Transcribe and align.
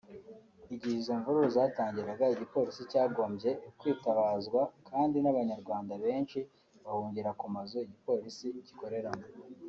Igihe 0.73 0.95
izo 0.99 1.13
mvururu 1.19 1.49
zatangiraga 1.55 2.25
igipolisi 2.33 2.81
cyagombye 2.91 3.49
kwitabazwa 3.79 4.61
kandi 4.89 5.17
n'abanyarwanda 5.21 5.93
benshi 6.03 6.39
bahungira 6.85 7.29
ku 7.39 7.45
mazu 7.55 7.77
igipolisi 7.85 8.47
gikoreramo 8.67 9.25